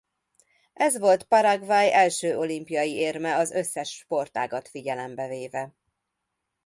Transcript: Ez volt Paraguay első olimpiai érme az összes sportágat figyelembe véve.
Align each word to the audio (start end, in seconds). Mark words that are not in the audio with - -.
Ez 0.73 0.99
volt 0.99 1.23
Paraguay 1.23 1.93
első 1.93 2.37
olimpiai 2.37 2.93
érme 2.93 3.35
az 3.35 3.51
összes 3.51 3.91
sportágat 3.91 4.67
figyelembe 4.67 5.27
véve. 5.27 5.73